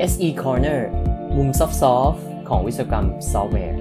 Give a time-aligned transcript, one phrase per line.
[0.00, 0.80] SE Corner
[1.36, 3.78] มุม soft ของวิศวกรรมซอฟต์แวร์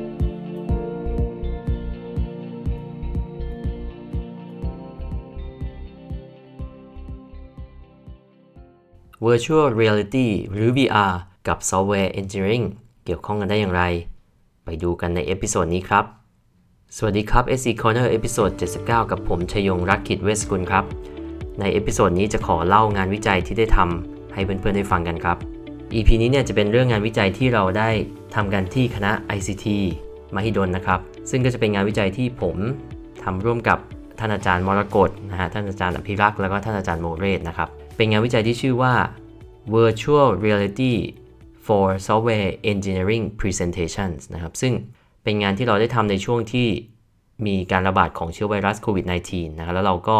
[9.25, 11.13] Virtual Reality หรือ VR
[11.47, 12.65] กับ Software Engineering
[13.05, 13.83] เกี่ยวข้องกันได้อย่างไร
[14.65, 16.05] ไปดูกันใน episode นี้ครับ
[16.95, 18.49] สวัสดีครับ SE Corner episode
[18.81, 20.85] 79 กับผมชัยยงค์ รักขิตเวชสกุลครับ
[21.59, 25.39] ใน episode นี้จะขอเล่างานวิจัยที่ได้ทำให้เพื่อนๆได้ฟังกันครับ
[25.93, 27.89] EP นี้เนี่ยจะเป็นเรื่องงานวิจัยที่เราได้
[28.35, 29.65] ทำกันที่คณะ ICT
[30.35, 30.99] มหิดลนะครับ
[31.29, 32.55] ซึ่งก็จะเป็นงานวิจัยที่ผม
[33.23, 33.79] ทำร่วมกับ
[34.19, 38.93] ท่านอาจารย์มรกตนะฮะท่านอาจารย์อภิรักษ์แล้วก็ท่านอาจารย์โมเรศนะครับ เป็นงานวิจัยที่ชื่อว่า
[39.75, 40.93] Virtual Reality
[41.65, 44.73] for Software Engineering Presentations นะครับ ซึ่ง
[45.23, 46.67] เป็นงานที่เราได้ทำในช่วงที่
[47.45, 50.17] มีการระบาดของเชื้อไวรัสโควิด -19 นะครับแล้วเราก็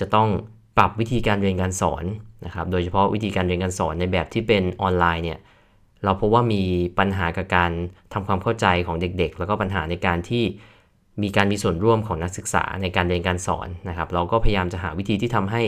[0.00, 0.28] จะต้อง
[0.76, 2.04] ปรับวิธีการเรียนการสอน
[2.44, 5.38] นะครับ โดยเฉพาะวิธีการเรียนการสอนในแบบที่เป็นออนไลน์เนี่ย
[6.04, 6.62] เราพบว่ามี
[6.98, 7.70] ปัญหากับการ
[8.12, 10.44] ทำความเข้าใจของเด็กๆ แล้วก็ปัญหาในการที่
[11.22, 15.62] มีการมีส่วนร่วมของนักศึกษาในการเรียนการสอนนะครับ เราก็พยายามจะหาวิธีที่ทำให้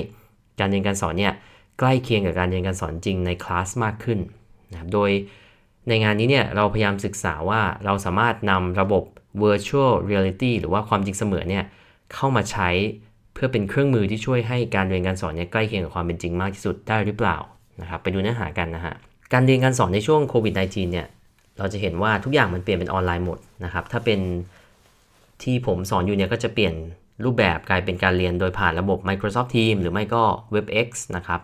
[0.60, 1.32] การเรียนการสอนเนี่ย
[1.78, 4.18] ใกล้เคียงกับการเรียนการสอนจริงในคลาสมากขึ้น
[4.70, 5.10] นะครับ โดย
[5.88, 9.04] ในงานนี้เนี่ยเราพยายามศึกษาว่าเราสามารถนำระบบ
[9.42, 11.64] virtual reality หรือว่าความจริงเสมือนเนี่ย
[12.14, 12.68] เข้ามาใช้
[13.34, 17.36] เพื่อเป็นเครื่องมือที่ช่วยให้การเรียนการสอนเนี่ยใกล้เคียงกับความเป็นจริงมากที่สุดได้หรือเปล่า
[17.80, 18.94] นะครับไปดูเนื้อหากันนะฮะ
[19.32, 21.06] การเรียนการสอนในช่วงโควิด -19 เนี่ย
[21.58, 24.20] เราจะเห็นว่าทุกอย่างมันเปลี่ยนเป็นออนไลน์หมดนะครับถ้าเป็น
[25.42, 26.74] ที่ผมสอนอยู่เนี่ยก็จะเปลี่ยน
[27.24, 30.22] รูปแบบกลายเป็นการเรียนโดยผ่านระบบ Microsoft Teams หรือไม่ก็
[30.54, 31.40] WebEx นะครับ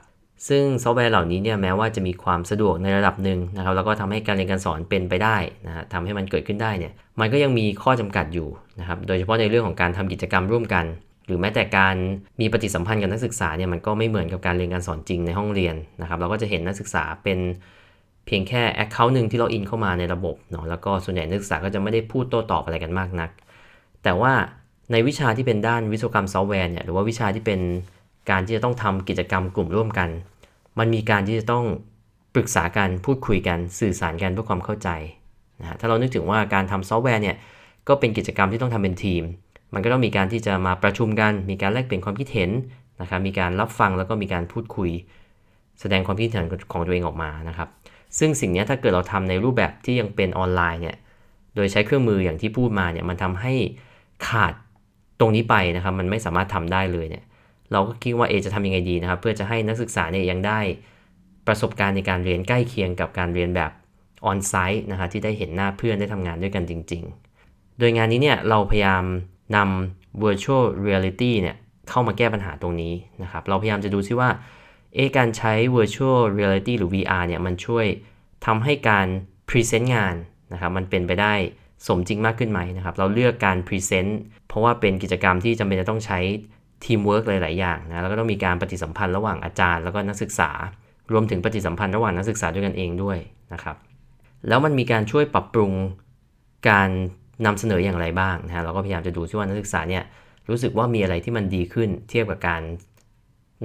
[0.48, 5.36] ซึ่งซอฟต์แวร์เหล่านี้เนี่ยแม้ว่าจะมีความสะดวกในระดับหนึ่งนะครับแล้วก็ทำให้การเรียนการสอนเป็นไปได้
[5.66, 8.48] นะฮะทำให้มันเกิดขึ้นได้เนี่ยมันก็ยังมีข้อจำกัดอยู่
[8.80, 10.84] นะครับโดยเฉพาะในเรื่องของการทำกิจกรรมร่วมกัน
[11.28, 11.96] หรือแม้แต่การ
[12.40, 17.38] มีปฏิสัมพันธ์กับนักศึกษาเนี่ยมันก็ไม่เหมือนกับการเรียนการสอนจริงในห้องเรียนนะครับเราก็จะเห็นนักศึกษาเป็น
[18.26, 23.30] เพียงแค่ Account หนึ่งที่เรา in เข้ามาในระบบเนาะแล้วก็ส่วนใหญ่นักศึกษาก็จะไม่ได้พูดโต้ตอบอะไรกันมากนัก
[24.02, 24.32] แต่ว่า
[24.92, 27.60] ในวิชาที่เป็นด้านวิศวกรรมซอฟต์แวร์เนี่ยหรือว่าวิชาที่เป็น
[28.30, 30.08] การที่จะต้องทำกิจกรรมกลุ่มร่วมกัน
[30.78, 31.64] มันมีการที่จะต้อง
[32.34, 34.88] ปรึกษากันพูดคุยกันสื่อสารกันเพื่อความเข้าใจ
[35.60, 37.36] นะฮะถ้าเรานึกถึงว่าการทำซอฟต์แวร์เนี่ย
[37.88, 39.22] ก็เป็นกิจกรรมที่ต้องทำเป็นทีม
[39.74, 42.50] มันก็ต้องมีการที่จะมาประชุมกัน มีการแลกเปลี่ยนความคิดเห็น
[43.00, 44.90] นะครับมีการรับฟังแล้วก็มีการพูดคุย
[45.80, 47.68] แสดงความคิดเห็นของตัวเองออกมานะครับ
[48.18, 50.96] ซึ่งสิ่งนี้ถ้าเกิดเราทำในรูปแบบที่ยังเป็นออนไลน์เนี่ย
[51.54, 53.54] โดยใช้เครื่องมืออย่างที่พูดมาเนี่ยมันทำให้
[54.28, 54.52] ขาด
[55.20, 57.24] ตรงนี้ไปนะครับมันไม่สามารถทำได้เลยเนี่ย
[57.72, 60.60] เราก็คิดว่าเอจะทำยังไงดีนะครับ เพื่อจะให้นักศึกษาเนี่ยยังได้
[61.46, 63.70] ประสบการณ์ในการเรียนใกล้เคียงกับการเรียนแบบ
[64.26, 67.02] ออนไซต์นะครับที่ได้เห็นหน้าเพื่อนได้ทำงานด้วยกันจริง
[67.40, 69.04] ๆ โดยงานนี้เนี่ยเราพยายาม
[69.56, 71.56] นำ virtual reality เนี่ย
[71.88, 74.30] เข้ามาแก้ปัญหาตรงนี้นะครับ เราพยายามจะดูซิว่า
[74.94, 77.86] เอการใช้ virtual reality หรือ VR เนี่ยมันช่วย
[78.46, 79.06] ทำให้การ
[79.48, 80.14] present งาน
[80.52, 81.34] นะครับมันเป็นไปได้
[81.86, 84.10] สมจริงมากขึ้นไหมนะครับ เราเลือกการ present
[84.48, 86.18] เพราะว่าเป็นกิจกรรมที่จำเป็นจะต้องใช้
[86.84, 90.50] ทีมเวิร์กหลาย ๆ อย่างนะ แล้วก็ต้องมีการปฏิสัมพันธ์ระหว่างอาจารย์แล้วก็นักศึกษา
[91.12, 93.18] รวมถึงปฏิสัมพันธ์ระหว่างนักศึกษาด้วยกันเองด้วย
[93.52, 93.76] นะครับ
[94.48, 95.72] แล้วมันมีการช่วยปรับปรุง
[96.68, 96.90] การ
[97.46, 100.04] นำเสนออย่างไรบ้างนะฮะเราก็พยายามจะดูว่านักศึกษาเนี่ย
[100.48, 102.62] รู้สึกว่ามีอะไรที่มันดีขึ้นเทียบกับการ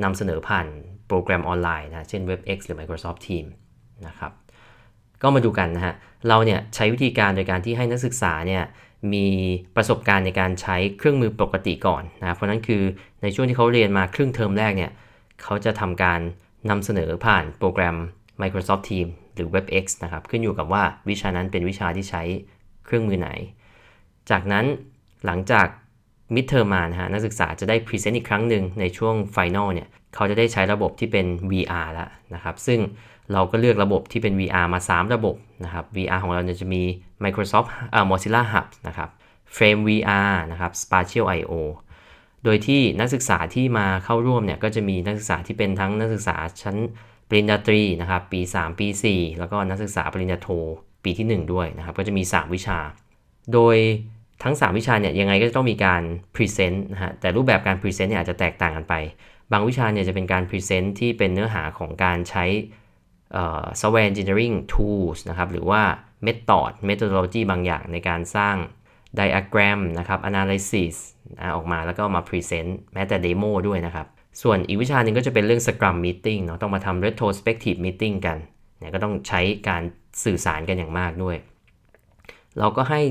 [0.03, 0.67] นำเสนอผ่าน
[1.07, 3.51] โปรแกรมออนไลน์นะเช่น WebEx หรือ Microsoft Teams
[4.07, 4.31] นะครับ
[5.21, 5.93] ก็มาดูกันนะฮะ
[6.27, 8.63] เราเนี่ยใช้วิธีการโดยการที่ให้นักศึกษาเนี่ย
[9.13, 9.27] มี
[9.75, 12.83] ประสบการณ์ในการใช้เครื่องมือปกติก่อนนะเพราะนั้นคือ
[13.21, 14.91] ในช่วงที่เขาเรียนมาครึ่งเทอมแรกเนี่ย
[15.41, 16.19] เขาจะทำการ
[16.69, 17.97] นำเสนอผ่านโปรแกรม
[18.41, 22.23] Microsoft Teams หรือ WebEx นะครับขึ้นอยู่กับว่าวิชานั้นเป็นวิชาที่ใช้
[22.85, 23.29] เครื่องมือไหน
[24.31, 24.65] จากนั้น
[25.25, 25.67] หลังจาก
[26.35, 32.79] midterm มานะฮะนักศึกษาจะได้ present อีกครั้งหนึ่งในช่วง final เนี่ยเขาจะได้ใช้ระบบที่เป็น VR แล้วนะครับซึ่ง
[33.33, 35.35] เราก็เลือกระบบที่เป็น VR มา 3 ระบบ
[35.65, 36.83] นะครับ VR ของเราจะมี
[37.23, 39.09] Microsoft เอ่า Mozilla Hub นะครับ
[39.55, 41.53] Frame VR นะครับ Spatial IO
[42.43, 46.75] โดยที่นักศึกษาที่มาเข้าร่วมเนี่ยก็จะมีนักศึกษาที่เป็นทั้งนักศึกษาชั้น
[47.29, 50.47] ปริญญาตรีนะครับปี 3 ปี 4 แล้วก็นักศึกษาปริญญาโท
[51.03, 52.79] ปีที่ 1 ด้วยนะครับก็จะมี 3 วิชา
[53.53, 53.75] โดย
[54.43, 56.03] ทั้ง 3 วิชาเนี่ยยังไงก็จะต้องมีการ
[56.35, 58.93] present นะฮะแต่รูปแบบการพรีเซนต์เนี่ยอาจจะแตกต่างกันไป
[59.51, 62.45] บางวิชาเนี่ยจะเป็นการ present ที่เป็นเนื้อหาของการใช้
[63.79, 65.81] software engineering tools นะครับหรือว่า
[66.25, 68.55] method methodology บางอย่างในการสร้าง
[69.19, 70.95] diagram นะครับ analysis
[71.37, 74.07] นะออกมาแล้วก็มา present แม้แต่ demo ด้วยนะครับ
[74.41, 78.37] ส่วนอีกวิชาหนึ่งก็จะเป็นเรื่อง scrum meeting เนาะต้องมาทำ retrospective meeting กัน
[78.79, 79.83] เนี่ยก็ต้องใช้การ
[80.23, 81.37] สื่อสารกันอย่างมากด้วย
[82.59, 83.01] เราก็ให้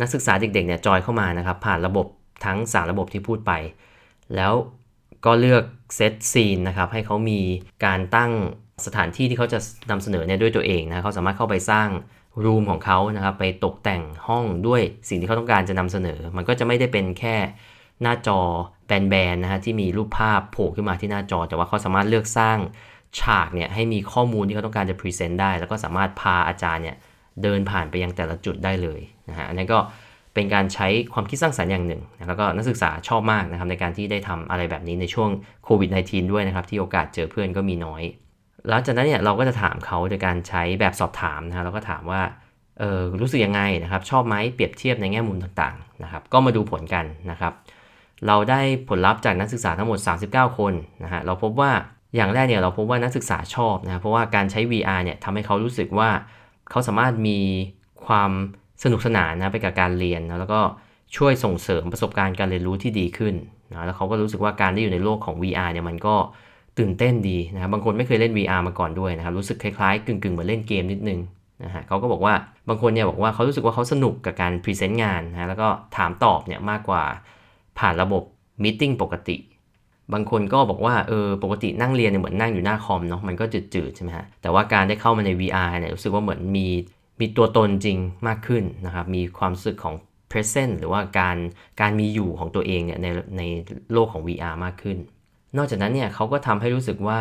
[0.00, 2.06] นักศึกษาเด็กๆเนี่ยจอยเข้ามานะครับ ผ่านระบบ
[2.44, 3.52] ทั้ง 3 ระบบที่พูดไป
[4.36, 4.52] แล้ว
[5.24, 5.64] ก็เลือก
[5.96, 7.40] set scene นะครับ ให้เขามี
[7.84, 8.32] การตั้ง
[8.86, 9.58] สถานที่ที่เขาจะ
[9.90, 11.88] นำเสนอเนี่ยด้วยตัวเองนะเขาสามารถเข้าไปสร้าง
[12.44, 17.36] room ของเขานะครับ ไปตกแต่งห้องด้วยสิ่งที่เขาต้องการจะนำเสนอ มันก็จะไม่ได้เป็นแค่
[18.02, 18.40] หน้าจอ
[18.86, 22.58] แบนๆนะฮะที่มีรูปภาพโผล่ขึ้นมาที่หน้าจอ แต่ว่าเขาสามารถเลือกสร้าง
[23.20, 26.96] ฉากเนี่ยให้มีข้อมูลที่เขาต้องการจะ present ได้ แล้วก็สามารถพาอาจารย์เนี่ย
[27.42, 29.78] เดินผ่านไปยังแต่ละจุดได้เลยนะฮะอันนี้ก็
[30.34, 35.30] เป็นการใช้ความคิดสร้างสรรค์อย่างหนึ่งนะแล้วก็นักศึกษาชอบมากนะครับในการที่ได้ทำอะไรแบบนี้ในช่วง
[35.64, 38.02] โควิด -19 ด้วยนะครับที่โอกาสเจอเพื่อนก็มีน้อย
[38.68, 42.22] หลังจากนั้นเนี่ยเราก็จะถามเขาโดยการใช้แบบสอบถามนะฮะเราก็ถามว่า
[42.78, 47.52] เออรู้สึกยังไงนะครับชอบไหมเปรียบเทียบในแง่มุมต่างๆนะครับก็มาดูผลกันนะครับ
[48.26, 49.98] เราได้ผลลัพธ์จากนักศึกษาทั้งหมด
[50.28, 50.74] 39 คน
[51.04, 51.70] นะฮะเราพบว่า
[52.16, 56.08] อย่างแรกเนี่ยเราพบว่านักศึกษาชอบนะเพราะว่าการใช้ VR เนี่ยทำให้เขารู้สึกว่า
[56.70, 57.38] เขาสามารถมี
[58.06, 58.30] ความ
[58.82, 60.60] สนุกสนานนะไปกับการเรียนนะแล้วก็
[61.16, 63.34] ช่วยส่งเสริมประสบการณ์การเรียนรู้ที่ดีขึ้น
[63.70, 66.14] นะแล้วเขาก็รู้สึกว่าการได้อยู่ในโลกของ VR เนี่ยมันก็
[66.78, 71.20] ตื่นเต้นดีนะครับบางคนไม่เคยเล่น VR มาก่อนด้วยนะครับรู้สึกคล้ายๆกึ่งๆเหมือนเล่นเกมนิดนึง
[71.64, 72.34] นะฮะเขาก็บอกว่า
[72.68, 77.02] บางคนเนี่ยบอกว่าเขารู้สึกว่าเขาสนุกกับการพรีเซนต์งานนะแล้วก็ถามตอบเนี่ยมากกว่า
[77.78, 78.22] ผ่านระบบ
[78.62, 79.36] มิ팅ปกติ
[80.12, 83.44] บางคนก็บอกว่าเออปกตินั่งเรียนเนี่ยเหมือนนั่งอยู่หน้าคอมเนาะมันก็
[83.74, 86.66] จืดๆใช่ไหมฮะแต่ว่าการได้เข้ามาใน VR เนี่ยรู้สึกว่าเหมือนมี
[87.20, 89.94] มีตัวตนจริงมากขึ้นนะครับมีความรู้สึกของ
[90.30, 91.36] present หรือว่าการ
[91.80, 93.06] การมีอยู่ของตัวเองเนี่ยใน
[93.38, 93.42] ใน
[93.92, 94.98] โลกของ VR มากขึ้น
[95.56, 97.20] นอกจากนั้นเนี่ยเขาก็ทำให้รู้สึกว่า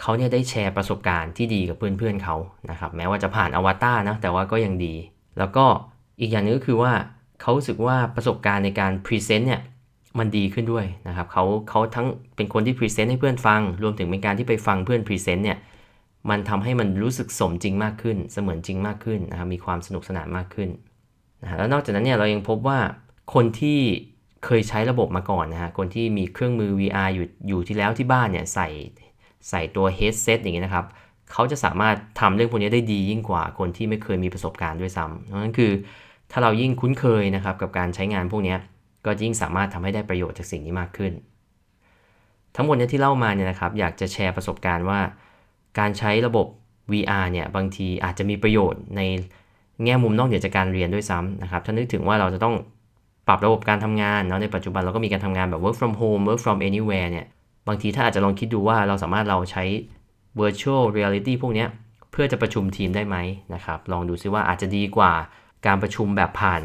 [0.00, 2.36] เขาเนี่ยได้แชร์ประสบการณ์ที่ดีกับเพื่อนๆเขา
[2.70, 4.94] นะครับแม้ว่าจะผ่านอวตารนะแต่ว่าก็ยังดี
[5.38, 5.64] แล้วก็
[6.20, 6.92] อีกอย่างนึงก็คือว่า
[7.40, 9.62] เขารู้สึกว่าประสบการณ์ในการพรีเซนต์เนี่ย
[10.18, 12.06] มันดีขึ้นด้วยนะครับเขาเขาทั้ง
[12.36, 15.58] เป็นคนที่ present ให้เพื่อนฟัง รวมถึงเป็นการที่ไปฟังเพื่อน present เนี่ย
[16.30, 20.68] มันทำให้มันรู้สึกสมจริงมากขึ้น เสมือนจริงมากขึ้นนะครับมีความสนุกสนานมากขึ้น
[21.42, 22.78] นะแล้วนอกจากนั้นเนี่ยเรายังพบว่า
[23.34, 23.78] คนที่
[24.44, 28.68] เคยใช้ระบบมาก่อนนะฮะคนที่มีเครื่องมือ VR อยู่อยู่ที่แล้วที่บ้านเนี่ยใส่
[29.50, 30.86] ใส่ตัว headset อย่างเงี้ยนะครับ
[31.32, 35.72] เขาจะสามารถทำเรื่องพวกนี้ได้ดียิ่งกว่าคนที่ไม่เคยมีประสบการณ์ด้วยซ้ำเพราะนั่นคือ
[36.30, 38.56] ถ้าเรายิ่งคุ้นเคยนะครับกับการใช้งานพวกนี้
[39.04, 41.12] ก็ยิ่งสามารถทำให้ได้ประโยชน์จากสิ่งนี้มากขึ้น
[42.56, 45.00] ทั้งหมดนี้ที่เล่ามาเนี่ยนะครับอยากจะแชร์ประสบการณ์ว่า
[45.78, 46.46] การใช้ระบบ
[46.92, 49.00] VR เนี่ยบางทีอาจจะมีประโยชน์ใน
[49.84, 52.54] แง่มุมนอกเหนือจากการเรียนด้วยซ้ำนะครับถ้านึกถึงว่าเราจะต้อง
[53.26, 57.26] ปรับระบบการทำงานเนาะในปัจจุบันเราก็มีการทำงานแบบ work from home work from anywhere เนี่ย
[57.68, 59.64] บางทีถ้าอาจจะลองคิดดูว่าเราสามารถเราใช้
[60.40, 61.66] virtual reality พวกนี้
[62.10, 63.16] เพื่อจะประชุมทีมได้ไหม
[63.54, 65.12] นะครับ ลองดูซิว่าอาจจะดีกว่า
[65.66, 66.62] การประชุมแบบผ่าน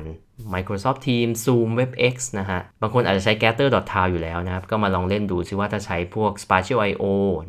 [0.55, 7.03] Microsoft Teams Zoom WebEx นะฮะ บางคนอาจจะใช้ Gather.town อยู่แล้วนะครับ ก็มาลองเล่นดูซิว่าถ้าใช้พวก Spatial I/O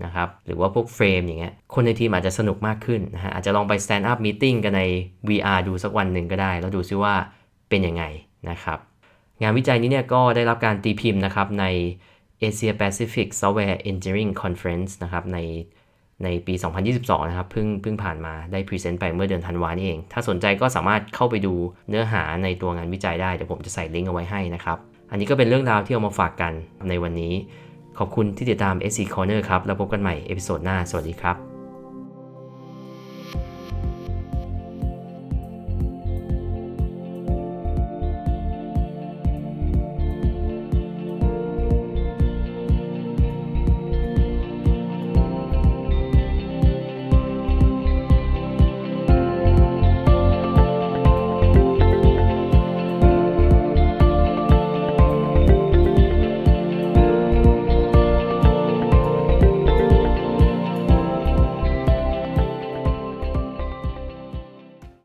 [0.05, 4.82] นะครับ หรือว่าพวกเฟรมอย่างเงี้ย คนในทีมอาจจะสนุกมากขึ้นนะฮะ อาจจะลองไป Stand Up Meeting กันใน
[5.29, 7.14] VR ดูสักวันหนึ่งก็ได้ แล้วดูซิว่า
[7.69, 8.05] เป็นยังไง
[8.50, 8.79] นะครับ
[9.43, 11.67] งานวิจัยนี้เนี่ยก็ได้รับการตีพิมพ์นะครับใน
[12.49, 15.38] Asia Pacific Software Engineering Conference นะครับใน
[16.25, 16.55] ในปี
[16.93, 21.55] 2022 นะครับเพิ่งเพิ่งผ่านมาได้ present ไปเมื่อเดือนธันวานี่เอง ถ้าสนใจก็สามารถเข้าไปดู
[21.88, 24.79] เนื้อหาในตัวงานวิจัยได้ เดี๋ยวผมจะใส่ลิงก์เอาไว้ให้นะครับ
[25.11, 26.53] อันนี้ก็เป็นเรื่องราวที่เอามาฝากกัน
[26.88, 27.35] ในวันนี้
[27.99, 31.37] ขอบคุณที่ติดตาม SE Corner ครับ แล้วพบกันใหม่ episode หน้า สวัสดีครับ